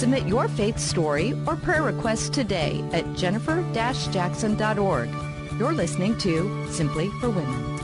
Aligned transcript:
Submit 0.00 0.26
your 0.26 0.48
faith 0.48 0.78
story 0.78 1.34
or 1.46 1.56
prayer 1.56 1.82
request 1.82 2.32
today 2.32 2.82
at 2.94 3.04
jennifer-jackson.org. 3.14 5.10
You're 5.58 5.74
listening 5.74 6.16
to 6.16 6.66
Simply 6.70 7.10
for 7.20 7.28
Women. 7.28 7.78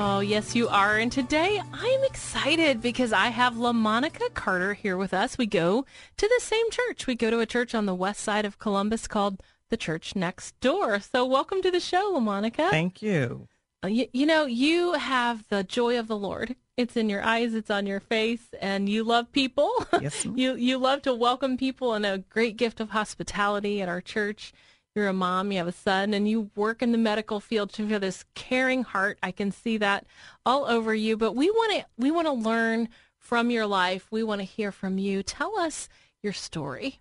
Oh, 0.00 0.18
yes, 0.18 0.56
you 0.56 0.66
are. 0.66 0.98
And 0.98 1.12
today 1.12 1.62
I'm 1.72 2.02
excited 2.02 2.82
because 2.82 3.12
I 3.12 3.28
have 3.28 3.54
LaMonica 3.54 4.34
Carter 4.34 4.74
here 4.74 4.96
with 4.96 5.14
us. 5.14 5.38
We 5.38 5.46
go 5.46 5.86
to 6.16 6.26
the 6.26 6.40
same 6.44 6.68
church. 6.72 7.06
We 7.06 7.14
go 7.14 7.30
to 7.30 7.38
a 7.38 7.46
church 7.46 7.72
on 7.72 7.86
the 7.86 7.94
west 7.94 8.18
side 8.18 8.44
of 8.44 8.58
Columbus 8.58 9.06
called 9.06 9.40
the 9.70 9.76
Church 9.76 10.16
Next 10.16 10.58
Door. 10.58 10.98
So 10.98 11.24
welcome 11.24 11.62
to 11.62 11.70
the 11.70 11.78
show, 11.78 12.18
LaMonica. 12.18 12.68
Thank 12.68 13.00
you. 13.00 13.46
Uh, 13.84 13.86
You, 13.86 14.08
you 14.12 14.26
know, 14.26 14.46
you 14.46 14.94
have 14.94 15.46
the 15.50 15.62
joy 15.62 16.00
of 16.00 16.08
the 16.08 16.16
Lord. 16.16 16.56
It's 16.78 16.96
in 16.96 17.10
your 17.10 17.24
eyes, 17.24 17.54
it's 17.54 17.72
on 17.72 17.88
your 17.88 17.98
face, 17.98 18.54
and 18.60 18.88
you 18.88 19.02
love 19.02 19.32
people. 19.32 19.72
Yes, 20.00 20.24
you 20.24 20.54
you 20.54 20.78
love 20.78 21.02
to 21.02 21.12
welcome 21.12 21.56
people 21.56 21.92
and 21.92 22.06
a 22.06 22.18
great 22.18 22.56
gift 22.56 22.78
of 22.78 22.90
hospitality 22.90 23.82
at 23.82 23.88
our 23.88 24.00
church. 24.00 24.52
You're 24.94 25.08
a 25.08 25.12
mom, 25.12 25.50
you 25.50 25.58
have 25.58 25.66
a 25.66 25.72
son, 25.72 26.14
and 26.14 26.28
you 26.28 26.52
work 26.54 26.80
in 26.80 26.92
the 26.92 26.98
medical 26.98 27.40
field. 27.40 27.72
to 27.72 27.86
have 27.88 28.00
this 28.00 28.24
caring 28.36 28.84
heart. 28.84 29.18
I 29.24 29.32
can 29.32 29.50
see 29.50 29.76
that 29.78 30.06
all 30.46 30.66
over 30.66 30.94
you. 30.94 31.16
But 31.16 31.34
we 31.34 31.50
want 31.50 31.80
to 31.80 31.86
we 31.96 32.12
want 32.12 32.28
to 32.28 32.32
learn 32.32 32.88
from 33.18 33.50
your 33.50 33.66
life. 33.66 34.06
We 34.12 34.22
want 34.22 34.40
to 34.40 34.44
hear 34.44 34.70
from 34.70 34.98
you. 34.98 35.24
Tell 35.24 35.58
us 35.58 35.88
your 36.22 36.32
story. 36.32 37.00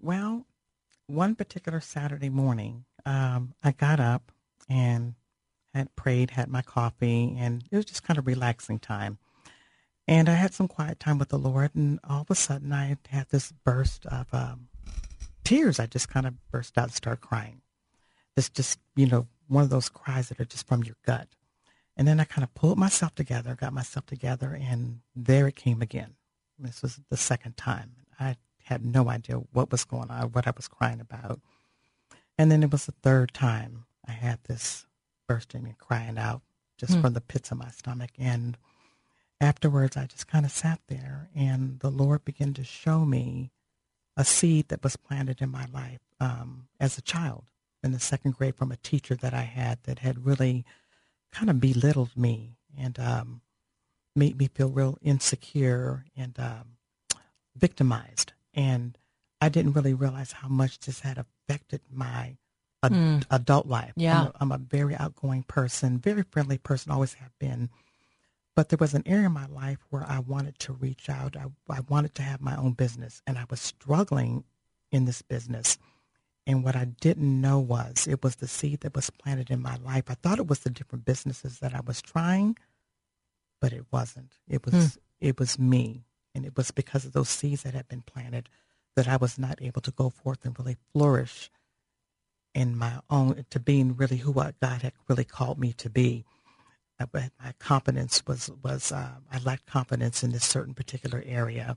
Well, 0.00 0.46
one 1.08 1.34
particular 1.34 1.80
Saturday 1.80 2.30
morning, 2.30 2.84
um, 3.04 3.54
I 3.64 3.72
got 3.72 3.98
up 3.98 4.30
and 4.68 5.14
had 5.78 5.96
prayed, 5.96 6.30
had 6.30 6.48
my 6.48 6.62
coffee, 6.62 7.36
and 7.38 7.64
it 7.70 7.76
was 7.76 7.84
just 7.84 8.02
kind 8.02 8.18
of 8.18 8.26
relaxing 8.26 8.78
time. 8.78 9.18
And 10.06 10.28
I 10.28 10.34
had 10.34 10.52
some 10.52 10.68
quiet 10.68 11.00
time 11.00 11.18
with 11.18 11.30
the 11.30 11.38
Lord, 11.38 11.74
and 11.74 11.98
all 12.08 12.22
of 12.22 12.30
a 12.30 12.34
sudden 12.34 12.72
I 12.72 12.96
had 13.08 13.28
this 13.30 13.52
burst 13.64 14.06
of 14.06 14.26
um, 14.32 14.68
tears. 15.44 15.80
I 15.80 15.86
just 15.86 16.08
kind 16.08 16.26
of 16.26 16.34
burst 16.50 16.76
out 16.76 16.84
and 16.84 16.92
started 16.92 17.20
crying. 17.20 17.62
It's 18.36 18.50
just, 18.50 18.78
you 18.96 19.06
know, 19.06 19.28
one 19.48 19.62
of 19.62 19.70
those 19.70 19.88
cries 19.88 20.28
that 20.28 20.40
are 20.40 20.44
just 20.44 20.66
from 20.66 20.84
your 20.84 20.96
gut. 21.06 21.28
And 21.96 22.08
then 22.08 22.18
I 22.18 22.24
kind 22.24 22.42
of 22.42 22.54
pulled 22.54 22.78
myself 22.78 23.14
together, 23.14 23.54
got 23.54 23.72
myself 23.72 24.04
together, 24.06 24.58
and 24.60 25.00
there 25.14 25.46
it 25.46 25.56
came 25.56 25.80
again. 25.80 26.16
This 26.58 26.82
was 26.82 27.00
the 27.08 27.16
second 27.16 27.56
time. 27.56 27.92
I 28.18 28.36
had 28.64 28.84
no 28.84 29.08
idea 29.08 29.36
what 29.52 29.70
was 29.70 29.84
going 29.84 30.10
on, 30.10 30.32
what 30.32 30.46
I 30.46 30.52
was 30.56 30.68
crying 30.68 31.00
about. 31.00 31.40
And 32.36 32.50
then 32.50 32.62
it 32.62 32.72
was 32.72 32.86
the 32.86 32.94
third 33.02 33.32
time 33.32 33.84
I 34.06 34.12
had 34.12 34.40
this 34.44 34.86
bursting 35.26 35.64
and 35.66 35.78
crying 35.78 36.18
out 36.18 36.42
just 36.76 36.94
Hmm. 36.94 37.00
from 37.02 37.12
the 37.14 37.20
pits 37.20 37.50
of 37.50 37.58
my 37.58 37.70
stomach. 37.70 38.10
And 38.18 38.56
afterwards, 39.40 39.96
I 39.96 40.06
just 40.06 40.26
kind 40.26 40.44
of 40.44 40.52
sat 40.52 40.80
there, 40.88 41.28
and 41.34 41.80
the 41.80 41.90
Lord 41.90 42.24
began 42.24 42.54
to 42.54 42.64
show 42.64 43.04
me 43.04 43.50
a 44.16 44.24
seed 44.24 44.68
that 44.68 44.82
was 44.82 44.96
planted 44.96 45.40
in 45.42 45.50
my 45.50 45.66
life 45.66 46.00
um, 46.20 46.68
as 46.80 46.96
a 46.98 47.02
child 47.02 47.44
in 47.82 47.92
the 47.92 48.00
second 48.00 48.36
grade 48.36 48.54
from 48.56 48.72
a 48.72 48.76
teacher 48.76 49.14
that 49.16 49.34
I 49.34 49.42
had 49.42 49.82
that 49.84 49.98
had 49.98 50.24
really 50.24 50.64
kind 51.32 51.50
of 51.50 51.60
belittled 51.60 52.16
me 52.16 52.56
and 52.76 52.98
um, 52.98 53.40
made 54.14 54.38
me 54.38 54.48
feel 54.48 54.70
real 54.70 54.98
insecure 55.02 56.04
and 56.16 56.38
um, 56.38 56.76
victimized. 57.56 58.32
And 58.54 58.96
I 59.40 59.48
didn't 59.48 59.72
really 59.72 59.94
realize 59.94 60.32
how 60.32 60.48
much 60.48 60.78
this 60.78 61.00
had 61.00 61.18
affected 61.18 61.80
my 61.92 62.36
ad- 62.84 62.92
Hmm. 62.92 63.18
adult 63.30 63.66
life. 63.66 63.92
Yeah. 63.96 64.20
I'm 64.20 64.26
a, 64.26 64.32
I'm 64.40 64.52
a 64.52 64.58
very 64.58 64.94
outgoing 64.96 65.42
person, 65.44 65.98
very 65.98 66.22
friendly 66.22 66.58
person, 66.58 66.92
always 66.92 67.14
have 67.14 67.36
been. 67.38 67.70
But 68.56 68.68
there 68.68 68.78
was 68.78 68.94
an 68.94 69.02
area 69.06 69.26
in 69.26 69.32
my 69.32 69.46
life 69.46 69.78
where 69.90 70.04
I 70.08 70.20
wanted 70.20 70.58
to 70.60 70.72
reach 70.72 71.08
out. 71.10 71.36
I, 71.36 71.46
I 71.68 71.80
wanted 71.88 72.14
to 72.16 72.22
have 72.22 72.40
my 72.40 72.56
own 72.56 72.72
business, 72.72 73.20
and 73.26 73.36
I 73.36 73.44
was 73.50 73.60
struggling 73.60 74.44
in 74.92 75.06
this 75.06 75.22
business. 75.22 75.76
And 76.46 76.62
what 76.62 76.76
I 76.76 76.84
didn't 76.84 77.40
know 77.40 77.58
was 77.58 78.06
it 78.06 78.22
was 78.22 78.36
the 78.36 78.46
seed 78.46 78.80
that 78.80 78.94
was 78.94 79.10
planted 79.10 79.50
in 79.50 79.60
my 79.62 79.76
life. 79.76 80.04
I 80.08 80.14
thought 80.14 80.38
it 80.38 80.46
was 80.46 80.60
the 80.60 80.70
different 80.70 81.04
businesses 81.04 81.58
that 81.60 81.74
I 81.74 81.80
was 81.80 82.00
trying, 82.02 82.56
but 83.60 83.72
it 83.72 83.86
wasn't. 83.90 84.34
It 84.48 84.64
was 84.64 84.98
it 85.20 85.38
was 85.40 85.58
me, 85.58 86.04
and 86.34 86.44
it 86.44 86.56
was 86.56 86.70
because 86.70 87.04
of 87.04 87.12
those 87.12 87.30
seeds 87.30 87.62
that 87.62 87.74
had 87.74 87.88
been 87.88 88.02
planted 88.02 88.48
that 88.94 89.08
I 89.08 89.16
was 89.16 89.38
not 89.38 89.60
able 89.62 89.80
to 89.80 89.90
go 89.90 90.10
forth 90.10 90.44
and 90.44 90.56
really 90.58 90.76
flourish 90.92 91.50
in 92.54 92.76
my 92.76 93.00
own 93.10 93.44
to 93.50 93.60
being 93.60 93.96
really 93.96 94.18
who 94.18 94.32
God 94.32 94.54
had 94.60 94.92
really 95.08 95.24
called 95.24 95.58
me 95.58 95.72
to 95.74 95.90
be. 95.90 96.24
Uh, 97.00 97.06
But 97.10 97.32
my 97.42 97.52
confidence 97.58 98.22
was 98.26 98.50
was 98.62 98.92
uh, 98.92 99.14
I 99.30 99.38
lacked 99.38 99.66
confidence 99.66 100.22
in 100.22 100.30
this 100.30 100.44
certain 100.44 100.74
particular 100.74 101.22
area, 101.26 101.76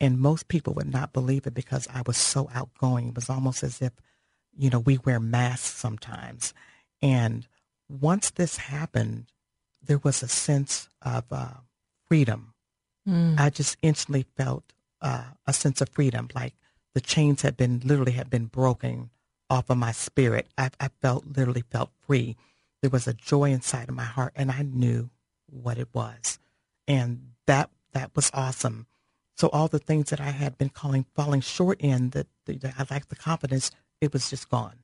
and 0.00 0.18
most 0.18 0.48
people 0.48 0.72
would 0.74 0.90
not 0.90 1.12
believe 1.12 1.46
it 1.46 1.54
because 1.54 1.86
I 1.92 2.02
was 2.06 2.16
so 2.16 2.48
outgoing. 2.54 3.08
It 3.08 3.14
was 3.14 3.30
almost 3.30 3.62
as 3.62 3.82
if, 3.82 3.92
you 4.56 4.70
know, 4.70 4.78
we 4.80 4.98
wear 4.98 5.20
masks 5.20 5.78
sometimes. 5.78 6.54
And 7.02 7.46
once 7.88 8.30
this 8.30 8.56
happened, 8.56 9.26
there 9.82 10.00
was 10.02 10.22
a 10.22 10.28
sense 10.28 10.88
of 11.02 11.24
uh, 11.30 11.60
freedom. 12.08 12.54
Mm. 13.06 13.38
I 13.38 13.50
just 13.50 13.76
instantly 13.82 14.24
felt 14.36 14.72
uh, 15.00 15.24
a 15.46 15.52
sense 15.52 15.80
of 15.80 15.90
freedom, 15.90 16.28
like 16.34 16.54
the 16.94 17.00
chains 17.00 17.42
had 17.42 17.56
been 17.56 17.80
literally 17.84 18.12
had 18.12 18.30
been 18.30 18.46
broken 18.46 19.10
off 19.50 19.70
of 19.70 19.78
my 19.78 19.92
spirit. 19.92 20.46
I, 20.58 20.70
I 20.80 20.88
felt 21.00 21.24
literally 21.36 21.64
felt 21.70 21.90
free. 22.06 22.36
There 22.82 22.90
was 22.90 23.06
a 23.06 23.14
joy 23.14 23.50
inside 23.50 23.88
of 23.88 23.94
my 23.94 24.04
heart, 24.04 24.32
and 24.36 24.50
I 24.50 24.62
knew 24.62 25.10
what 25.46 25.78
it 25.78 25.88
was, 25.92 26.38
and 26.86 27.30
that 27.46 27.70
that 27.92 28.10
was 28.14 28.30
awesome. 28.34 28.86
So 29.36 29.48
all 29.48 29.68
the 29.68 29.78
things 29.78 30.10
that 30.10 30.20
I 30.20 30.30
had 30.30 30.56
been 30.58 30.68
calling 30.70 31.06
falling 31.14 31.40
short 31.40 31.80
in, 31.80 32.10
that, 32.10 32.26
that 32.46 32.74
I 32.78 32.86
lacked 32.90 33.08
the 33.10 33.16
confidence, 33.16 33.70
it 34.00 34.12
was 34.12 34.28
just 34.30 34.48
gone. 34.48 34.76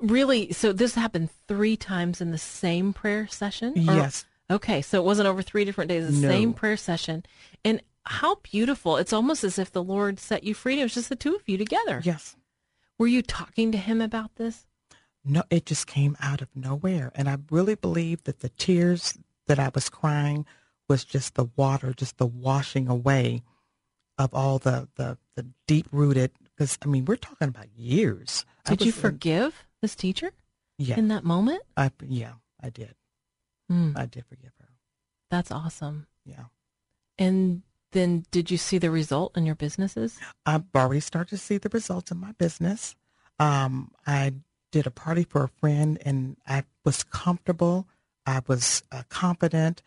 Really? 0.00 0.52
So 0.52 0.72
this 0.72 0.94
happened 0.94 1.28
three 1.46 1.76
times 1.76 2.20
in 2.20 2.30
the 2.30 2.38
same 2.38 2.92
prayer 2.92 3.26
session? 3.28 3.74
Or- 3.88 3.94
Yes. 3.96 4.24
Okay, 4.50 4.82
so 4.82 4.98
it 5.00 5.04
wasn't 5.04 5.28
over 5.28 5.42
three 5.42 5.64
different 5.64 5.88
days, 5.88 6.06
the 6.06 6.26
No. 6.26 6.28
same 6.28 6.52
prayer 6.54 6.76
session. 6.76 7.24
And 7.64 7.80
how 8.04 8.36
beautiful. 8.36 8.96
It's 8.96 9.12
almost 9.12 9.44
as 9.44 9.58
if 9.60 9.70
the 9.70 9.82
Lord 9.82 10.18
set 10.18 10.42
you 10.42 10.54
free. 10.54 10.80
It 10.80 10.84
was 10.84 10.94
just 10.94 11.08
the 11.08 11.14
two 11.16 11.36
of 11.36 11.42
you 11.48 11.56
together. 11.56 12.00
Yes. 12.04 12.34
Were 13.00 13.06
you 13.06 13.22
talking 13.22 13.72
to 13.72 13.78
him 13.78 14.02
about 14.02 14.34
this? 14.36 14.66
No, 15.24 15.42
it 15.48 15.64
just 15.64 15.86
came 15.86 16.18
out 16.20 16.42
of 16.42 16.54
nowhere. 16.54 17.10
And 17.14 17.30
I 17.30 17.38
really 17.50 17.74
believe 17.74 18.24
that 18.24 18.40
the 18.40 18.50
tears 18.50 19.18
that 19.46 19.58
I 19.58 19.70
was 19.74 19.88
crying 19.88 20.44
was 20.86 21.02
just 21.06 21.34
the 21.34 21.48
water, 21.56 21.94
just 21.94 22.18
the 22.18 22.26
washing 22.26 22.88
away 22.88 23.42
of 24.18 24.34
all 24.34 24.58
the, 24.58 24.86
the, 24.96 25.16
the 25.34 25.46
deep 25.66 25.86
rooted, 25.92 26.32
because 26.44 26.78
I 26.84 26.88
mean, 26.88 27.06
we're 27.06 27.16
talking 27.16 27.48
about 27.48 27.68
years. 27.74 28.44
Did 28.66 28.82
you 28.82 28.88
was 28.88 28.96
in- 28.96 29.00
forgive 29.00 29.64
this 29.80 29.94
teacher 29.94 30.32
Yeah. 30.76 30.98
in 30.98 31.08
that 31.08 31.24
moment? 31.24 31.62
I, 31.78 31.90
yeah, 32.06 32.32
I 32.62 32.68
did. 32.68 32.94
Mm, 33.72 33.96
I 33.96 34.04
did 34.04 34.26
forgive 34.26 34.52
her. 34.60 34.68
that's 35.30 35.50
awesome. 35.50 36.06
Yeah. 36.26 36.44
And 37.18 37.62
then 37.92 38.24
did 38.30 38.50
you 38.50 38.56
see 38.58 38.78
the 38.78 38.90
result 38.90 39.36
in 39.36 39.46
your 39.46 39.54
businesses? 39.54 40.18
I've 40.46 40.64
already 40.74 41.00
started 41.00 41.30
to 41.30 41.38
see 41.38 41.56
the 41.58 41.68
results 41.70 42.10
in 42.10 42.18
my 42.18 42.32
business. 42.32 42.94
Um, 43.40 43.90
I 44.06 44.34
did 44.70 44.86
a 44.86 44.90
party 44.92 45.24
for 45.24 45.42
a 45.42 45.48
friend 45.48 45.98
and 46.04 46.36
I 46.46 46.62
was 46.84 47.02
comfortable. 47.02 47.88
I 48.26 48.42
was 48.46 48.84
uh, 48.92 49.02
confident. 49.08 49.82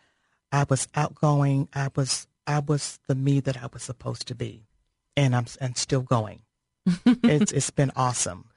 I 0.52 0.66
was 0.68 0.88
outgoing. 0.94 1.68
I 1.74 1.88
was 1.96 2.26
I 2.46 2.58
was 2.58 2.98
the 3.06 3.14
me 3.14 3.40
that 3.40 3.56
I 3.62 3.68
was 3.72 3.82
supposed 3.82 4.28
to 4.28 4.34
be, 4.34 4.66
and 5.16 5.34
I'm 5.34 5.46
and 5.60 5.78
still 5.78 6.02
going. 6.02 6.42
it's 7.06 7.52
it's 7.52 7.70
been 7.70 7.92
awesome. 7.96 8.50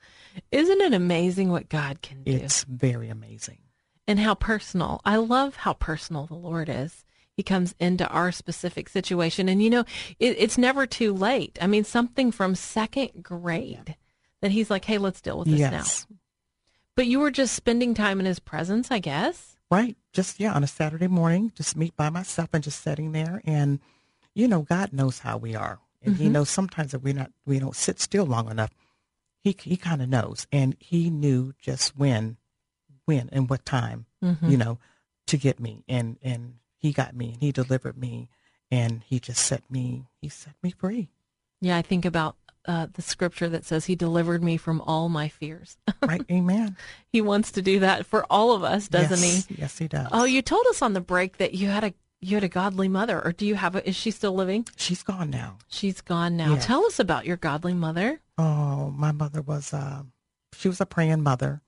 Isn't 0.51 0.81
it 0.81 0.93
amazing 0.93 1.49
what 1.49 1.69
God 1.69 2.01
can 2.01 2.23
do? 2.23 2.31
It's 2.33 2.63
very 2.65 3.09
amazing. 3.09 3.59
and 4.07 4.19
how 4.19 4.35
personal. 4.35 5.01
I 5.05 5.15
love 5.17 5.57
how 5.57 5.73
personal 5.73 6.25
the 6.25 6.35
Lord 6.35 6.69
is. 6.69 7.05
He 7.35 7.43
comes 7.43 7.75
into 7.79 8.07
our 8.07 8.31
specific 8.31 8.89
situation. 8.89 9.47
And 9.47 9.61
you 9.63 9.69
know, 9.69 9.85
it, 10.19 10.35
it's 10.39 10.57
never 10.57 10.85
too 10.87 11.13
late. 11.13 11.57
I 11.61 11.67
mean, 11.67 11.83
something 11.83 12.31
from 12.31 12.55
second 12.55 13.23
grade 13.23 13.95
that 14.41 14.51
he's 14.51 14.69
like, 14.69 14.85
hey, 14.85 14.97
let's 14.97 15.21
deal 15.21 15.39
with 15.39 15.47
this 15.47 15.59
yes, 15.59 16.05
now. 16.09 16.17
But 16.95 17.07
you 17.07 17.19
were 17.19 17.31
just 17.31 17.55
spending 17.55 17.93
time 17.93 18.19
in 18.19 18.25
his 18.25 18.39
presence, 18.39 18.91
I 18.91 18.99
guess. 18.99 19.57
right. 19.69 19.97
Just 20.13 20.39
yeah, 20.39 20.53
on 20.53 20.63
a 20.63 20.67
Saturday 20.67 21.07
morning, 21.07 21.51
just 21.55 21.75
me 21.75 21.91
by 21.95 22.09
myself 22.09 22.49
and 22.53 22.63
just 22.63 22.81
sitting 22.81 23.11
there 23.11 23.41
and. 23.45 23.79
you 24.37 24.47
know, 24.47 24.61
God 24.61 24.93
knows 24.93 25.17
how 25.17 25.35
we 25.35 25.55
are, 25.55 25.79
and 26.03 26.15
He 26.15 26.25
mm-hmm. 26.25 26.33
knows 26.33 26.49
sometimes 26.51 26.91
that 26.91 26.99
we're 26.99 27.15
not, 27.15 27.31
we 27.47 27.57
don't 27.57 27.75
sit 27.75 27.99
still 27.99 28.23
long 28.23 28.51
enough. 28.51 28.69
He 29.43 29.57
He 29.59 29.77
kind 29.77 29.99
of 29.99 30.09
knows, 30.09 30.45
and 30.51 30.75
He 30.79 31.09
knew 31.09 31.53
just 31.59 31.97
when, 31.97 32.37
when 33.05 33.29
and 33.31 33.49
what 33.49 33.65
time, 33.65 34.05
mm-hmm. 34.23 34.47
you 34.47 34.55
know, 34.55 34.77
to 35.25 35.37
get 35.37 35.59
me, 35.59 35.83
and 35.89 36.17
and 36.21 36.59
He 36.77 36.91
got 36.93 37.15
me, 37.15 37.31
and 37.33 37.41
He 37.41 37.51
delivered 37.51 37.97
me, 37.97 38.29
and 38.69 39.01
He 39.07 39.19
just 39.19 39.43
set 39.43 39.63
me, 39.71 40.05
He 40.21 40.29
set 40.29 40.53
me 40.61 40.69
free. 40.69 41.09
Yeah, 41.59 41.75
I 41.75 41.81
think 41.81 42.05
about 42.05 42.35
uh, 42.67 42.87
the 42.93 43.01
scripture 43.01 43.49
that 43.49 43.65
says, 43.65 43.85
He 43.85 43.95
delivered 43.95 44.43
me 44.43 44.57
from 44.57 44.81
all 44.81 45.09
my 45.09 45.29
fears. 45.29 45.77
Right? 46.07 46.21
Amen. 46.31 46.77
he 47.11 47.21
wants 47.21 47.51
to 47.53 47.61
do 47.61 47.79
that 47.79 48.05
for 48.05 48.25
all 48.29 48.53
of 48.53 48.63
us, 48.63 48.87
doesn't 48.87 49.19
yes, 49.19 49.45
he? 49.47 49.55
Yes, 49.55 49.77
He 49.77 49.87
does. 49.87 50.07
Oh, 50.11 50.25
you 50.25 50.41
told 50.41 50.65
us 50.67 50.81
on 50.81 50.93
the 50.93 51.01
break 51.01 51.37
that 51.37 51.53
you 51.53 51.67
had 51.67 51.83
a 51.83 51.93
you 52.21 52.35
had 52.35 52.43
a 52.43 52.49
godly 52.49 52.87
mother, 52.87 53.23
or 53.23 53.31
do 53.31 53.45
you 53.45 53.55
have 53.55 53.75
a? 53.75 53.87
Is 53.87 53.95
she 53.95 54.11
still 54.11 54.33
living? 54.33 54.67
She's 54.75 55.03
gone 55.03 55.29
now. 55.29 55.57
She's 55.67 56.01
gone 56.01 56.37
now. 56.37 56.53
Yes. 56.53 56.65
Tell 56.65 56.85
us 56.85 56.99
about 56.99 57.25
your 57.25 57.37
godly 57.37 57.73
mother. 57.73 58.21
Oh, 58.37 58.91
my 58.95 59.11
mother 59.11 59.41
was, 59.41 59.73
uh, 59.73 60.03
she 60.53 60.67
was 60.67 60.79
a 60.79 60.85
praying 60.85 61.23
mother. 61.23 61.61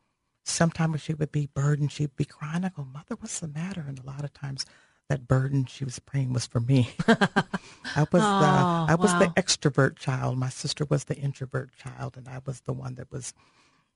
Sometimes 0.44 1.02
she 1.02 1.14
would 1.14 1.32
be 1.32 1.48
burdened. 1.48 1.92
She'd 1.92 2.16
be 2.16 2.26
crying. 2.26 2.66
I 2.66 2.70
go, 2.70 2.84
Mother, 2.84 3.16
what's 3.20 3.40
the 3.40 3.48
matter? 3.48 3.84
And 3.88 4.00
a 4.00 4.06
lot 4.06 4.24
of 4.24 4.34
times 4.34 4.66
that 5.10 5.28
burden 5.28 5.66
she 5.66 5.84
was 5.84 6.00
praying 6.00 6.32
was 6.34 6.46
for 6.46 6.60
me. 6.60 6.90
I 7.08 8.06
was 8.12 8.24
Oh, 8.24 8.40
the 8.40 8.92
I 8.92 8.96
was 9.00 9.12
wow. 9.14 9.20
the 9.20 9.28
extrovert 9.42 9.98
child. 9.98 10.38
My 10.38 10.50
sister 10.50 10.86
was 10.86 11.06
the 11.06 11.16
introvert 11.18 11.72
child, 11.76 12.16
and 12.16 12.28
I 12.28 12.42
was 12.46 12.62
the 12.62 12.74
one 12.74 12.96
that 12.96 13.12
was, 13.12 13.34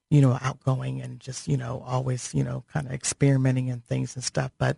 you 0.09 0.21
know, 0.21 0.37
outgoing 0.41 1.01
and 1.01 1.19
just, 1.19 1.47
you 1.47 1.55
know, 1.57 1.83
always, 1.85 2.33
you 2.33 2.43
know, 2.43 2.63
kind 2.73 2.87
of 2.87 2.93
experimenting 2.93 3.69
and 3.69 3.85
things 3.85 4.15
and 4.15 4.23
stuff. 4.23 4.51
But 4.57 4.77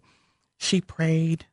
she 0.57 0.81
prayed. 0.81 1.45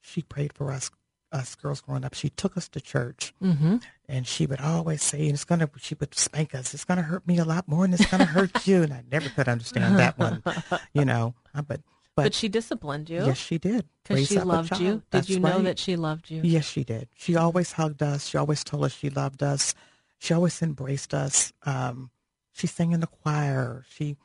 She 0.00 0.22
prayed 0.22 0.52
for 0.52 0.72
us 0.72 0.90
us 1.30 1.54
girls 1.54 1.80
growing 1.80 2.04
up. 2.04 2.12
She 2.12 2.28
took 2.28 2.56
us 2.58 2.68
to 2.68 2.80
church 2.80 3.32
Mm-hmm. 3.42 3.76
and 4.06 4.26
she 4.26 4.44
would 4.44 4.60
always 4.60 5.02
say, 5.02 5.22
it's 5.28 5.44
gonna, 5.44 5.70
she 5.78 5.94
would 5.94 6.14
spank 6.14 6.54
us. 6.54 6.74
It's 6.74 6.84
gonna 6.84 7.00
hurt 7.02 7.26
me 7.26 7.38
a 7.38 7.44
lot 7.46 7.66
more 7.66 7.86
and 7.86 7.94
it's 7.94 8.04
gonna 8.10 8.26
hurt 8.26 8.66
you. 8.66 8.82
And 8.82 8.92
I 8.92 9.02
never 9.10 9.30
could 9.30 9.48
understand 9.48 9.98
that 9.98 10.18
one, 10.18 10.42
you 10.92 11.06
know. 11.06 11.34
Uh, 11.54 11.62
But, 11.62 11.80
But, 12.14 12.24
but, 12.24 12.34
she 12.34 12.48
disciplined 12.48 13.08
you 13.08 13.24
yes, 13.24 13.38
she 13.38 13.56
did. 13.58 13.86
because 14.04 14.28
she 14.28 14.38
loved 14.38 14.78
you. 14.78 14.92
Did 14.92 15.02
That's 15.10 15.28
you 15.30 15.40
know 15.40 15.54
right. 15.56 15.64
that 15.64 15.78
she 15.78 15.96
loved 15.96 16.30
you? 16.30 16.42
Yes, 16.44 16.66
she 16.66 16.84
did. 16.84 17.08
She 17.16 17.36
always 17.36 17.72
hugged 17.72 18.02
us. 18.02 18.26
She 18.28 18.36
always 18.36 18.62
told 18.62 18.84
us 18.84 18.92
she 18.92 19.08
loved 19.08 19.42
us. 19.42 19.74
She 20.18 20.34
always 20.34 20.60
embraced 20.60 21.14
us. 21.14 21.52
Um, 21.64 22.10
she 22.52 22.66
sang 22.66 22.92
in 22.92 23.00
the 23.00 23.06
choir. 23.06 23.84
She, 23.88 24.16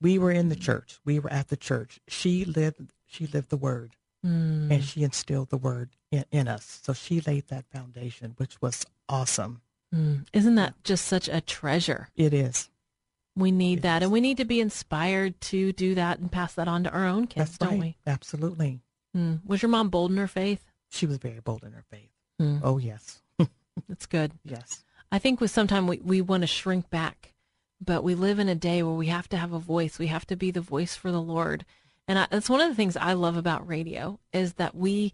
we 0.00 0.18
were 0.18 0.30
in 0.30 0.48
the 0.48 0.56
church. 0.56 0.98
We 1.04 1.18
were 1.18 1.30
at 1.30 1.48
the 1.48 1.56
church. 1.56 2.00
She 2.08 2.46
lived. 2.46 2.92
She 3.06 3.26
lived 3.26 3.50
the 3.50 3.56
word, 3.58 3.94
Mm. 4.24 4.70
and 4.70 4.82
she 4.82 5.02
instilled 5.04 5.50
the 5.50 5.58
word 5.58 5.90
in, 6.10 6.24
in 6.32 6.48
us. 6.48 6.80
So 6.82 6.94
she 6.94 7.20
laid 7.20 7.48
that 7.48 7.66
foundation, 7.70 8.32
which 8.38 8.60
was 8.62 8.86
awesome. 9.06 9.60
Mm. 9.94 10.24
Isn't 10.32 10.54
that 10.54 10.82
just 10.82 11.04
such 11.06 11.28
a 11.28 11.42
treasure? 11.42 12.08
It 12.16 12.32
is. 12.32 12.70
We 13.36 13.50
need 13.50 13.78
It 13.78 13.82
that, 13.82 14.02
and 14.02 14.12
we 14.12 14.20
need 14.20 14.36
to 14.36 14.44
be 14.44 14.60
inspired 14.60 15.40
to 15.42 15.72
do 15.72 15.94
that 15.96 16.18
and 16.18 16.30
pass 16.30 16.54
that 16.54 16.68
on 16.68 16.84
to 16.84 16.90
our 16.90 17.06
own 17.06 17.26
kids, 17.26 17.56
That's 17.56 17.58
don't 17.58 17.80
right. 17.80 17.96
Absolutely. 18.06 18.80
Mm. 19.16 19.40
Was 19.44 19.62
your 19.62 19.68
mom 19.70 19.88
bold 19.88 20.10
in 20.10 20.16
her 20.18 20.28
faith? 20.28 20.70
She 20.88 21.06
was 21.06 21.16
very 21.16 21.40
bold 21.40 21.64
in 21.64 21.72
her 21.72 21.84
faith. 21.90 22.10
Mm. 22.40 22.60
Oh 22.62 22.78
yes, 22.78 23.22
That's 23.88 24.06
good. 24.06 24.32
yes. 24.44 24.84
I 25.10 25.18
think 25.18 25.40
with 25.40 25.50
sometimes 25.50 25.88
we, 25.88 25.98
we 25.98 26.20
want 26.20 26.42
to 26.42 26.46
shrink 26.48 26.90
back, 26.90 27.34
but 27.80 28.02
we 28.02 28.14
live 28.14 28.38
in 28.38 28.48
a 28.48 28.54
day 28.54 28.82
where 28.82 28.94
we 28.94 29.06
have 29.06 29.28
to 29.30 29.36
have 29.36 29.52
a 29.52 29.58
voice. 29.58 29.98
We 29.98 30.08
have 30.08 30.26
to 30.26 30.36
be 30.36 30.50
the 30.50 30.60
voice 30.60 30.96
for 30.96 31.12
the 31.12 31.22
Lord. 31.22 31.64
And 32.08 32.18
I, 32.18 32.26
that's 32.30 32.50
one 32.50 32.60
of 32.60 32.68
the 32.68 32.74
things 32.74 32.96
I 32.96 33.12
love 33.14 33.36
about 33.36 33.66
radio 33.66 34.18
is 34.32 34.54
that 34.54 34.74
we 34.74 35.12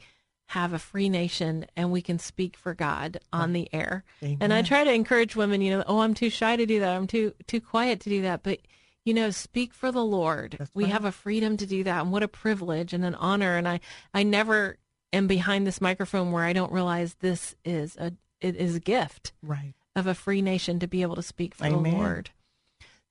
have 0.50 0.72
a 0.72 0.78
free 0.80 1.08
nation 1.08 1.64
and 1.76 1.92
we 1.92 2.02
can 2.02 2.18
speak 2.18 2.56
for 2.56 2.74
God 2.74 3.20
on 3.32 3.52
the 3.52 3.68
air. 3.72 4.02
And 4.20 4.52
I 4.52 4.62
try 4.62 4.82
to 4.82 4.92
encourage 4.92 5.36
women, 5.36 5.60
you 5.60 5.70
know, 5.76 5.84
oh, 5.86 6.00
I'm 6.00 6.12
too 6.12 6.28
shy 6.28 6.56
to 6.56 6.66
do 6.66 6.80
that. 6.80 6.96
I'm 6.96 7.06
too 7.06 7.32
too 7.46 7.60
quiet 7.60 8.00
to 8.00 8.10
do 8.10 8.22
that. 8.22 8.42
But 8.42 8.58
you 9.04 9.14
know, 9.14 9.30
speak 9.30 9.72
for 9.72 9.92
the 9.92 10.04
Lord. 10.04 10.56
That's 10.58 10.74
we 10.74 10.84
right. 10.84 10.92
have 10.92 11.04
a 11.04 11.12
freedom 11.12 11.56
to 11.56 11.66
do 11.66 11.84
that, 11.84 12.02
and 12.02 12.10
what 12.10 12.24
a 12.24 12.28
privilege 12.28 12.92
and 12.92 13.04
an 13.04 13.14
honor. 13.14 13.56
And 13.56 13.68
I, 13.68 13.78
I 14.12 14.24
never 14.24 14.76
am 15.12 15.28
behind 15.28 15.66
this 15.68 15.80
microphone 15.80 16.32
where 16.32 16.44
I 16.44 16.52
don't 16.52 16.72
realize 16.72 17.14
this 17.20 17.54
is 17.64 17.96
a 17.96 18.12
it 18.40 18.56
is 18.56 18.74
a 18.74 18.80
gift 18.80 19.32
Right. 19.42 19.74
of 19.94 20.08
a 20.08 20.14
free 20.14 20.42
nation 20.42 20.80
to 20.80 20.88
be 20.88 21.02
able 21.02 21.14
to 21.16 21.22
speak 21.22 21.54
for 21.54 21.66
Amen. 21.66 21.82
the 21.92 21.96
Lord. 21.96 22.30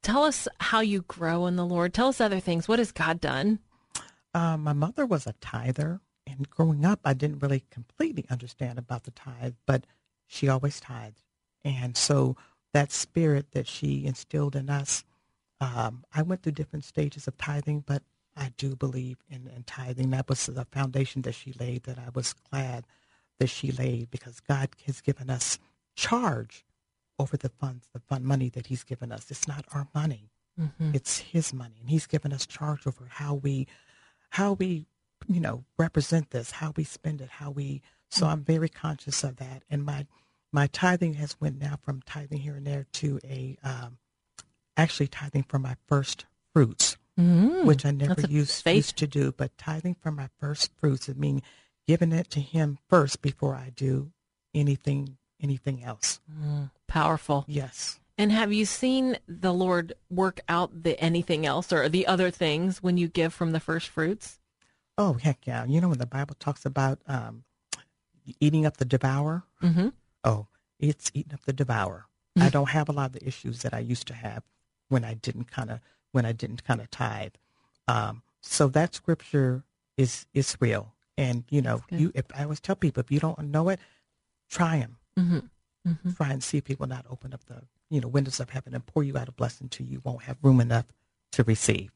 Tell 0.04 0.24
us 0.24 0.48
how 0.60 0.82
you 0.82 1.04
grow 1.04 1.48
in 1.48 1.56
the 1.56 1.66
Lord. 1.66 1.94
Tell 1.94 2.10
us 2.10 2.20
other 2.20 2.42
things. 2.42 2.68
What 2.68 2.80
has 2.80 2.92
God 2.92 3.22
done? 3.22 3.60
Uh, 4.34 4.58
my 4.58 4.74
mother 4.74 5.06
was 5.06 5.26
a 5.26 5.34
tither, 5.40 6.02
and 6.30 6.50
growing 6.50 6.86
up, 6.86 7.00
I 7.04 7.14
didn't 7.14 7.40
really 7.40 7.64
completely 7.72 8.26
understand 8.30 8.78
about 8.78 9.04
the 9.04 9.12
tithe, 9.12 9.56
but 9.66 9.86
she 10.28 10.48
always 10.48 10.80
tithed, 10.80 11.22
and 11.64 11.98
so 11.98 12.36
that 12.74 12.92
spirit 12.92 13.52
that 13.52 13.68
she 13.68 14.06
instilled 14.06 14.56
in 14.56 14.70
us. 14.70 15.04
Um, 15.62 16.06
I 16.14 16.22
went 16.22 16.44
through 16.44 16.54
different 16.54 16.86
stages 16.86 17.28
of 17.28 17.38
tithing, 17.38 17.84
but 17.86 18.04
I 18.38 18.54
do 18.58 18.76
believe 18.76 19.18
in, 19.30 19.50
in 19.54 19.64
tithing. 19.64 20.12
That 20.12 20.30
was 20.30 20.46
the 20.46 20.66
foundation 20.66 21.24
that 21.24 21.34
she 21.34 21.54
laid. 21.60 21.84
That 21.84 21.98
I 22.00 22.10
was 22.14 22.34
glad 22.52 22.86
that 23.40 23.48
she 23.50 23.72
laid 23.72 24.12
because 24.12 24.40
God 24.40 24.70
has 24.86 25.02
given 25.02 25.30
us 25.30 25.60
charge 25.96 26.64
over 27.18 27.36
the 27.36 27.50
funds, 27.50 27.88
the 27.94 28.00
fund 28.00 28.24
money 28.24 28.50
that 28.50 28.68
He's 28.68 28.84
given 28.84 29.12
us. 29.12 29.30
It's 29.30 29.48
not 29.48 29.66
our 29.74 29.88
money; 29.94 30.31
it's 30.94 31.20
His 31.20 31.54
money, 31.54 31.76
and 31.81 31.90
He's 31.90 32.08
given 32.08 32.31
us 32.31 32.46
charge 32.46 32.88
over 32.88 33.08
how 33.10 33.34
we, 33.34 33.68
how 34.30 34.54
we, 34.54 34.86
you 35.27 35.39
know, 35.39 35.63
represent 35.77 36.31
this, 36.31 36.51
how 36.51 36.74
we 36.75 36.83
spend 36.83 37.21
it, 37.21 37.30
how 37.30 37.51
we. 37.51 37.81
So 38.10 38.27
I'm 38.27 38.44
very 38.44 38.69
conscious 38.69 39.24
of 39.24 39.38
that, 39.38 39.63
and 39.69 39.83
my 39.86 40.06
my 40.51 40.68
tithing 40.68 41.13
has 41.16 41.39
went 41.39 41.60
now 41.60 41.77
from 41.81 42.01
tithing 42.06 42.39
here 42.39 42.56
and 42.56 42.66
there 42.66 42.86
to 42.94 43.19
a 43.24 43.57
um, 43.63 43.98
actually 44.75 45.07
tithing 45.07 45.44
from 45.44 45.62
my 45.62 45.75
first 45.88 46.25
fruits, 46.54 46.98
which 47.16 47.86
I 47.86 47.92
never 47.92 48.16
Mm, 48.16 48.30
used 48.31 48.66
used 48.68 48.98
to 48.98 49.07
do. 49.07 49.31
But 49.31 49.57
tithing 49.57 49.95
from 49.95 50.16
my 50.16 50.30
first 50.39 50.71
fruits, 50.77 51.07
it 51.10 51.18
means 51.18 51.42
giving 51.86 52.12
it 52.12 52.30
to 52.31 52.39
Him 52.39 52.80
first 52.89 53.21
before 53.21 53.56
I 53.56 53.71
do 53.75 54.12
anything 54.54 55.18
anything 55.42 55.83
else. 55.83 56.19
Powerful. 56.88 57.45
Yes. 57.48 58.00
And 58.18 58.31
have 58.33 58.51
you 58.51 58.66
seen 58.66 59.18
the 59.27 59.54
Lord 59.54 59.94
work 60.10 60.42
out 60.50 60.83
the 60.83 61.00
anything 61.00 61.45
else 61.45 61.71
or 61.71 61.88
the 61.88 62.06
other 62.06 62.30
things 62.31 62.83
when 62.83 62.98
you 62.98 63.07
give 63.07 63.33
from 63.33 63.51
the 63.54 63.62
first 63.62 63.88
fruits? 63.88 64.39
Oh 65.00 65.13
heck 65.13 65.48
yeah! 65.48 65.63
You 65.66 65.80
know 65.80 65.88
when 65.88 65.98
the 65.98 66.06
Bible 66.06 66.36
talks 66.38 66.66
about 66.66 67.00
um, 67.07 67.46
eating 68.42 68.66
up 68.66 68.78
the 68.78 68.86
devourer. 68.86 69.44
Mm-hmm. 69.63 69.88
Oh, 70.25 70.48
it's 70.78 71.10
eating 71.13 71.33
up 71.33 71.45
the 71.45 71.54
devourer. 71.54 72.06
I 72.38 72.50
don't 72.50 72.69
have 72.69 72.88
a 72.88 72.92
lot 72.92 73.07
of 73.07 73.14
the 73.14 73.28
issues 73.28 73.64
that 73.64 73.74
I 73.74 73.80
used 73.80 74.07
to 74.07 74.14
have 74.14 74.44
when 74.90 75.04
I 75.04 75.14
didn't 75.14 75.50
kind 75.50 75.71
of 75.71 75.80
when 76.12 76.26
I 76.26 76.33
didn't 76.33 76.66
kind 76.66 76.81
of 76.81 76.92
tithe. 76.92 77.33
Um, 77.88 78.24
so 78.42 78.68
that 78.68 78.94
scripture 78.94 79.64
is 79.95 80.26
is 80.33 80.57
real, 80.59 80.94
and 81.18 81.45
you 81.50 81.62
know, 81.62 81.81
you 81.90 82.12
if 82.14 82.26
I 82.35 82.44
always 82.44 82.59
tell 82.59 82.76
people 82.76 83.00
if 83.00 83.09
you 83.09 83.21
don't 83.21 83.40
know 83.40 83.69
it, 83.69 83.80
try 84.50 84.80
them. 84.80 84.97
Mm-hmm. 85.18 85.92
Mm-hmm. 85.92 86.12
Try 86.12 86.30
and 86.31 86.44
see 86.44 86.57
if 86.57 86.80
will 86.80 86.88
not 86.88 87.06
open 87.09 87.33
up 87.33 87.45
the 87.45 87.62
you 87.90 88.02
know 88.02 88.09
windows 88.09 88.42
of 88.42 88.50
heaven 88.50 88.76
and 88.76 88.85
pour 88.85 89.04
you 89.04 89.18
out 89.18 89.30
a 89.30 89.31
blessing 89.31 89.69
till 89.69 89.85
you 89.85 90.02
won't 90.04 90.24
have 90.24 90.35
room 90.42 90.59
enough 90.59 90.88
to 91.31 91.44
receive. 91.45 91.92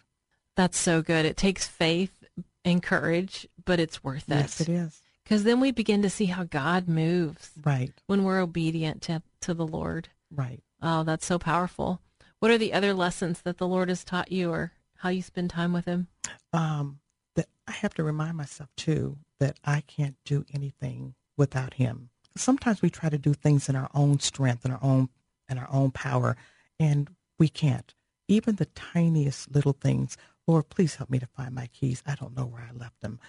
That's 0.56 0.78
so 0.78 1.02
good. 1.02 1.26
It 1.26 1.36
takes 1.36 1.68
faith 1.68 2.23
and 2.66 2.82
courage, 2.82 3.48
but 3.66 3.80
it's 3.80 4.04
worth 4.04 4.30
it. 4.30 4.36
Yes, 4.36 4.62
it 4.62 4.70
is. 4.70 5.02
Because 5.24 5.44
then 5.44 5.60
we 5.60 5.72
begin 5.72 6.02
to 6.02 6.10
see 6.10 6.26
how 6.26 6.44
God 6.44 6.88
moves 6.88 7.52
Right, 7.64 7.94
when 8.08 8.24
we're 8.24 8.40
obedient 8.42 9.02
to, 9.04 9.22
to 9.42 9.54
the 9.54 9.66
Lord. 9.68 10.10
right. 10.32 10.62
Oh, 10.82 11.04
that's 11.04 11.26
so 11.26 11.40
powerful. 11.40 12.02
What 12.40 12.52
are 12.52 12.58
the 12.58 12.74
other 12.74 12.94
lessons 12.94 13.42
that 13.44 13.58
the 13.58 13.68
Lord 13.68 13.88
has 13.88 14.04
taught 14.04 14.34
you 14.34 14.52
or 14.52 14.74
how 14.98 15.08
you 15.10 15.22
spend 15.22 15.50
time 15.50 15.72
with 15.72 15.86
Him? 15.86 16.08
um, 16.52 17.00
that 17.36 17.48
I 17.68 17.72
have 17.72 17.94
to 17.96 18.04
remind 18.04 18.36
myself 18.38 18.70
too 18.76 19.18
that 19.40 19.58
I 19.64 19.82
can't 19.82 20.16
do 20.26 20.46
anything 20.54 21.16
without 21.38 21.76
Him. 21.76 22.10
Sometimes 22.36 22.82
we 22.82 22.90
try 22.90 23.10
to 23.10 23.18
do 23.18 23.34
things 23.34 23.70
in 23.70 23.76
our 23.78 23.90
own 23.94 24.20
strength 24.20 24.66
and 24.66 24.74
our 24.74 24.84
own 24.84 25.08
and 25.48 25.58
our 25.60 25.70
own 25.72 25.92
power, 25.92 26.36
and 26.80 27.10
we 27.40 27.48
can't. 27.48 27.94
Even 28.28 28.56
the 28.56 28.66
tiniest 28.68 29.54
little 29.54 29.74
things. 29.74 30.18
Lord, 30.48 30.70
please 30.70 30.96
help 30.96 31.10
me 31.10 31.20
to 31.20 31.28
find 31.28 31.56
my 31.56 31.68
keys. 31.68 32.04
I 32.06 32.16
don't 32.16 32.36
know 32.36 32.46
where 32.46 32.68
I 32.70 32.78
left 32.78 33.02
them. 33.02 33.20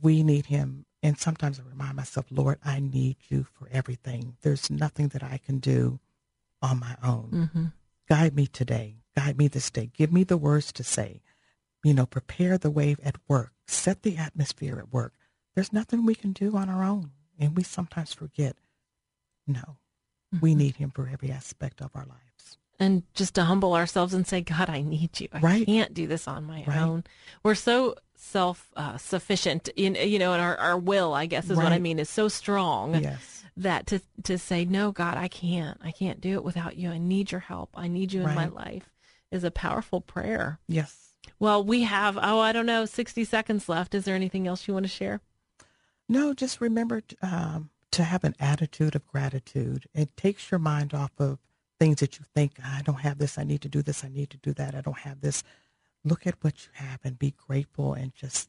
We 0.00 0.22
need 0.22 0.46
Him, 0.46 0.86
and 1.02 1.18
sometimes 1.18 1.58
I 1.58 1.68
remind 1.68 1.96
myself, 1.96 2.26
Lord, 2.30 2.58
I 2.64 2.80
need 2.80 3.16
You 3.28 3.44
for 3.44 3.68
everything. 3.70 4.36
There's 4.42 4.70
nothing 4.70 5.08
that 5.08 5.22
I 5.22 5.38
can 5.38 5.58
do 5.58 6.00
on 6.62 6.80
my 6.80 6.96
own. 7.02 7.30
Mm-hmm. 7.32 7.64
Guide 8.08 8.34
me 8.34 8.46
today. 8.46 8.96
Guide 9.16 9.38
me 9.38 9.48
this 9.48 9.70
day. 9.70 9.90
Give 9.96 10.12
me 10.12 10.24
the 10.24 10.36
words 10.36 10.72
to 10.72 10.84
say. 10.84 11.22
You 11.82 11.94
know, 11.94 12.06
prepare 12.06 12.58
the 12.58 12.70
way 12.70 12.96
at 13.02 13.16
work. 13.26 13.52
Set 13.66 14.02
the 14.02 14.16
atmosphere 14.16 14.78
at 14.78 14.92
work. 14.92 15.14
There's 15.54 15.72
nothing 15.72 16.04
we 16.04 16.14
can 16.14 16.32
do 16.32 16.56
on 16.56 16.68
our 16.68 16.84
own. 16.84 17.12
And 17.38 17.56
we 17.56 17.62
sometimes 17.62 18.12
forget, 18.12 18.56
no, 19.46 19.78
we 20.40 20.54
need 20.54 20.76
him 20.76 20.90
for 20.90 21.08
every 21.08 21.30
aspect 21.30 21.80
of 21.80 21.90
our 21.94 22.04
lives. 22.04 22.29
And 22.80 23.02
just 23.14 23.34
to 23.34 23.44
humble 23.44 23.74
ourselves 23.74 24.14
and 24.14 24.26
say, 24.26 24.40
God, 24.40 24.68
I 24.70 24.80
need 24.80 25.20
you. 25.20 25.28
I 25.32 25.38
Right. 25.40 25.66
can't 25.66 25.94
do 25.94 26.06
this 26.06 26.26
on 26.26 26.44
my 26.44 26.64
Right. 26.66 26.78
own. 26.78 27.04
We're 27.44 27.54
so 27.54 27.94
self 28.16 28.70
uh, 28.76 28.96
sufficient 28.98 29.68
in 29.76 29.94
you 29.94 30.18
know, 30.18 30.32
and 30.32 30.42
our, 30.42 30.56
our 30.56 30.76
will, 30.78 31.14
I 31.14 31.26
guess, 31.26 31.48
is 31.50 31.56
what 31.56 31.72
I 31.72 31.78
mean, 31.78 31.98
is 31.98 32.10
so 32.10 32.28
strong 32.28 32.94
Yes. 32.96 33.44
that 33.56 33.86
to 33.88 34.00
to 34.24 34.38
say, 34.38 34.64
no, 34.64 34.90
God, 34.92 35.16
I 35.16 35.28
can't. 35.28 35.78
I 35.84 35.92
can't 35.92 36.20
do 36.20 36.32
it 36.34 36.44
without 36.44 36.76
you. 36.76 36.90
I 36.90 36.98
need 36.98 37.30
your 37.30 37.40
help. 37.42 37.70
I 37.76 37.86
need 37.88 38.12
you 38.12 38.22
in 38.22 38.34
my 38.34 38.46
life. 38.46 38.90
Is 39.30 39.44
a 39.44 39.50
powerful 39.50 40.00
prayer. 40.00 40.58
Yes. 40.66 41.14
Well, 41.38 41.62
we 41.62 41.82
have 41.82 42.18
oh, 42.20 42.40
I 42.40 42.52
don't 42.52 42.66
know, 42.66 42.84
sixty 42.86 43.24
seconds 43.24 43.68
left. 43.68 43.94
Is 43.94 44.04
there 44.04 44.16
anything 44.16 44.46
else 44.48 44.66
you 44.66 44.74
want 44.74 44.84
to 44.84 44.90
share? 44.90 45.20
No, 46.08 46.34
just 46.34 46.60
remember 46.60 47.02
um, 47.22 47.70
to 47.92 48.02
have 48.04 48.24
an 48.24 48.34
attitude 48.40 48.96
of 48.96 49.06
gratitude. 49.06 49.86
It 49.94 50.16
takes 50.16 50.50
your 50.50 50.58
mind 50.58 50.92
off 50.92 51.12
of 51.18 51.38
things 51.80 51.96
that 51.96 52.18
you 52.18 52.24
think, 52.34 52.52
I 52.62 52.82
don't 52.82 53.00
have 53.00 53.18
this, 53.18 53.38
I 53.38 53.42
need 53.42 53.62
to 53.62 53.68
do 53.68 53.82
this, 53.82 54.04
I 54.04 54.08
need 54.08 54.30
to 54.30 54.36
do 54.36 54.52
that, 54.52 54.74
I 54.74 54.82
don't 54.82 54.98
have 54.98 55.22
this. 55.22 55.42
Look 56.04 56.26
at 56.26 56.36
what 56.42 56.64
you 56.64 56.70
have 56.74 57.00
and 57.02 57.18
be 57.18 57.34
grateful 57.48 57.94
and 57.94 58.14
just 58.14 58.48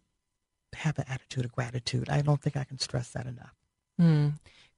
have 0.74 1.00
an 1.00 1.06
attitude 1.08 1.46
of 1.46 1.52
gratitude. 1.52 2.10
I 2.10 2.22
don't 2.22 2.42
think 2.42 2.58
I 2.58 2.66
can 2.66 2.78
stress 2.78 3.10
that 3.12 3.26
enough. 3.26 3.56
Hmm. 3.98 4.28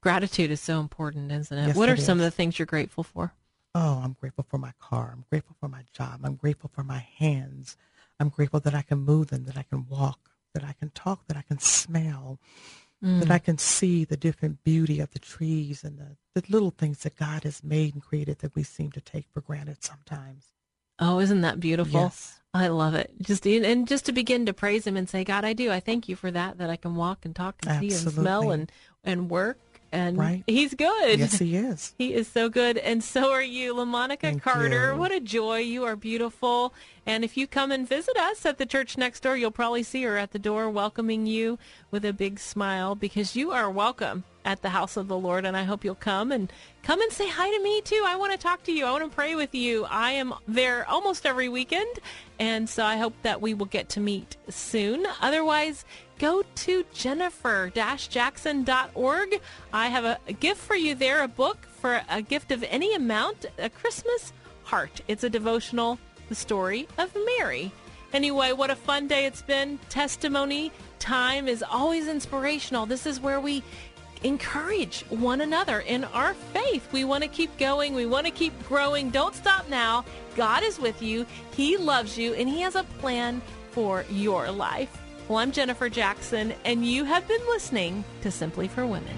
Gratitude 0.02 0.52
is 0.52 0.62
so 0.62 0.80
important, 0.80 1.32
isn't 1.32 1.58
it? 1.58 1.68
Yes, 1.68 1.76
what 1.76 1.90
are 1.90 1.94
it 1.94 2.02
some 2.02 2.20
of 2.20 2.24
the 2.24 2.32
things 2.32 2.60
you're 2.60 2.66
grateful 2.66 3.04
for? 3.04 3.34
Oh, 3.74 4.02
I'm 4.04 4.16
grateful 4.20 4.46
for 4.48 4.60
my 4.60 4.74
car. 4.80 5.12
I'm 5.14 5.26
grateful 5.30 5.56
for 5.60 5.68
my 5.68 5.84
job. 5.94 6.20
I'm 6.24 6.36
grateful 6.36 6.70
for 6.74 6.84
my 6.84 7.08
hands. 7.18 7.76
I'm 8.20 8.30
grateful 8.30 8.60
that 8.60 8.76
I 8.76 8.84
can 8.84 9.00
move 9.00 9.28
them, 9.28 9.46
that 9.46 9.58
I 9.58 9.64
can 9.64 9.88
walk, 9.88 10.30
that 10.54 10.64
I 10.64 10.74
can 10.74 10.92
talk, 10.92 11.26
that 11.28 11.38
I 11.38 11.42
can 11.42 11.58
smell, 11.60 12.40
that 13.04 13.28
mm. 13.28 13.32
I 13.32 13.40
can 13.40 13.58
see 13.58 14.06
the 14.06 14.16
different 14.16 14.64
beauty 14.64 15.02
of 15.02 15.12
the 15.12 15.20
trees 15.20 15.84
and 15.84 16.00
the, 16.00 16.16
the 16.40 16.44
little 16.50 16.72
things 16.72 17.00
that 17.00 17.18
God 17.18 17.44
has 17.44 17.62
made 17.62 17.94
and 17.94 18.02
created 18.02 18.40
that 18.40 18.56
we 18.56 18.64
seem 18.64 18.92
to 18.94 19.02
take 19.02 19.26
for 19.34 19.42
granted 19.42 19.84
sometimes. 19.84 20.54
Oh, 21.00 21.20
isn't 21.20 21.42
that 21.42 21.60
beautiful? 21.60 22.00
Yes. 22.00 22.40
I 22.54 22.68
love 22.68 22.94
it. 22.94 23.12
Just 23.22 23.46
and 23.46 23.88
just 23.88 24.06
to 24.06 24.14
begin 24.14 24.46
to 24.46 24.54
praise 24.54 24.88
Him 24.88 24.96
and 24.96 25.10
say, 25.10 25.26
God, 25.26 25.44
I 25.44 25.52
do. 25.52 25.70
I 25.70 25.82
thank 25.82 26.08
you 26.08 26.16
for 26.16 26.32
that. 26.32 26.60
That 26.60 26.70
I 26.70 26.78
can 26.78 26.96
walk 26.96 27.26
and 27.26 27.36
talk 27.36 27.56
and 27.66 27.80
see 27.80 27.94
and 27.94 28.14
smell 28.14 28.52
and 28.52 28.72
and 29.04 29.30
work. 29.30 29.60
And 29.94 30.18
Right. 30.18 30.44
He's 30.48 30.74
good. 30.74 31.20
Yes, 31.20 31.38
He 31.38 31.56
is. 31.56 31.94
He 32.00 32.14
is 32.16 32.28
so 32.28 32.50
good, 32.50 32.80
and 32.80 33.04
so 33.04 33.32
are 33.32 33.44
you, 33.44 33.76
LaMonica 33.76 34.20
Thank 34.22 34.42
Carter. 34.42 34.94
you. 34.94 35.00
What 35.00 35.12
a 35.12 35.20
joy! 35.20 35.60
You 35.60 35.84
are 35.86 35.96
beautiful, 35.96 36.74
and 37.06 37.24
if 37.24 37.38
you 37.38 37.46
come 37.46 37.72
and 37.72 37.88
visit 37.88 38.18
us 38.18 38.44
at 38.44 38.58
the 38.58 38.66
church 38.66 38.98
next 38.98 39.22
door, 39.22 39.38
you'll 39.38 39.52
probably 39.52 39.84
see 39.84 40.02
her 40.04 40.18
at 40.18 40.32
the 40.32 40.40
door 40.40 40.68
welcoming 40.70 41.28
you 41.28 41.60
with 41.92 42.04
a 42.06 42.12
big 42.12 42.40
smile 42.40 42.96
because 42.96 43.36
you 43.36 43.52
are 43.52 43.70
welcome 43.70 44.24
at 44.44 44.62
the 44.64 44.70
house 44.70 44.98
of 44.98 45.08
the 45.08 45.18
Lord. 45.18 45.46
And 45.46 45.56
I 45.56 45.64
hope 45.64 45.86
you'll 45.86 45.96
come 45.96 46.32
and 46.32 46.52
come 46.82 47.00
and 47.00 47.12
say 47.12 47.30
hi 47.30 47.50
to 47.50 47.64
me 47.64 47.80
too. 47.82 48.04
I 48.06 48.16
want 48.16 48.32
to 48.34 48.38
talk 48.38 48.64
to 48.64 48.74
you. 48.74 48.86
I 48.86 48.92
want 48.92 49.10
to 49.10 49.16
pray 49.16 49.36
with 49.36 49.54
you. 49.54 49.86
I 49.86 50.12
am 50.14 50.34
there 50.48 50.90
almost 50.90 51.26
every 51.26 51.50
weekend, 51.50 52.00
and 52.40 52.68
so 52.68 52.84
I 52.84 52.98
hope 52.98 53.14
that 53.22 53.42
we 53.42 53.54
will 53.54 53.68
get 53.68 53.90
to 53.90 54.00
meet 54.00 54.38
soon. 54.50 55.06
Otherwise, 55.22 55.86
go 56.24 56.44
to 56.56 56.84
jennifer-jackson.org. 56.94 59.42
I 59.74 59.88
have 59.90 60.06
a, 60.06 60.18
gift 60.40 60.62
for 60.62 60.78
you 60.78 60.96
there, 60.96 61.22
a 61.22 61.28
book 61.28 61.58
for 61.82 62.02
a 62.10 62.22
gift 62.22 62.54
of 62.54 62.64
any 62.70 62.96
amount, 62.96 63.48
a 63.60 63.70
Christmas 63.70 64.32
heart. 64.64 65.02
It's 65.10 65.26
a 65.26 65.30
devotional, 65.30 66.00
the 66.30 66.36
story 66.36 66.88
of 66.98 67.14
Mary. 67.38 67.74
Anyway, 68.14 68.54
what 68.54 68.70
a 68.70 68.76
fun 68.76 69.10
day 69.10 69.26
it's 69.26 69.42
been. 69.42 69.80
Testimony 69.90 70.72
time 70.98 71.50
is 71.50 71.62
always 71.62 72.08
inspirational. 72.08 72.86
This 72.86 73.06
is 73.06 73.20
where 73.20 73.42
we 73.42 73.62
encourage 74.24 75.04
one 75.10 75.42
another 75.42 75.82
in 75.82 76.06
our 76.06 76.36
faith. 76.54 76.88
We 76.94 77.04
want 77.04 77.24
to 77.24 77.30
keep 77.30 77.58
going. 77.58 77.96
We 77.96 78.06
want 78.06 78.28
to 78.28 78.32
keep 78.32 78.54
growing. 78.70 79.10
Don't 79.10 79.36
stop 79.36 79.68
now. 79.68 80.06
God 80.38 80.64
is 80.64 80.80
with 80.80 81.02
you. 81.02 81.26
He 81.54 81.76
loves 81.76 82.18
you 82.18 82.34
and 82.34 82.48
he 82.48 82.62
has 82.62 82.76
a 82.76 82.86
plan 83.00 83.42
for 83.72 84.06
your 84.10 84.50
life. 84.50 85.03
Well, 85.30 85.38
I'm 85.38 85.54
Jennifer 85.54 85.88
Jackson 85.88 86.54
and 86.66 86.86
you 86.86 87.06
have 87.06 87.26
been 87.30 87.40
listening 87.48 88.04
to 88.24 88.30
Simply 88.30 88.68
for 88.68 88.86
Women. 88.86 89.16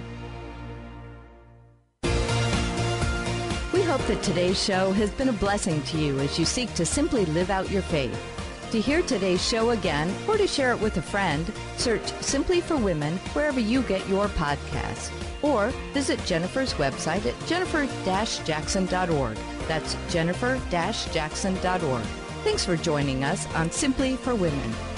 We 3.74 3.82
hope 3.82 4.02
that 4.02 4.22
today's 4.22 4.64
show 4.64 4.92
has 4.92 5.10
been 5.10 5.30
a 5.30 5.34
blessing 5.34 5.82
to 5.82 5.98
you 5.98 6.20
as 6.20 6.38
you 6.38 6.46
seek 6.46 6.72
to 6.76 6.86
simply 6.86 7.26
live 7.26 7.50
out 7.50 7.72
your 7.72 7.82
faith. 7.82 8.16
To 8.72 8.80
hear 8.80 9.02
today's 9.02 9.44
show 9.44 9.72
again 9.72 10.14
or 10.28 10.38
to 10.38 10.46
share 10.46 10.72
it 10.74 10.80
with 10.80 10.96
a 10.98 11.02
friend, 11.02 11.52
search 11.78 12.06
Simply 12.22 12.62
for 12.62 12.78
Women 12.78 13.18
wherever 13.34 13.60
you 13.60 13.82
get 13.82 14.08
your 14.08 14.28
podcasts. 14.28 15.12
Or 15.42 15.70
visit 15.94 16.24
Jennifer's 16.26 16.76
website 16.76 17.26
at 17.26 17.48
jennifer-jackson.org. 17.48 19.38
That's 19.68 19.98
jennifer-jackson.org. 20.10 22.04
Thanks 22.44 22.64
for 22.64 22.76
joining 22.76 23.24
us 23.24 23.48
on 23.56 23.72
Simply 23.72 24.18
for 24.18 24.36
Women. 24.36 24.72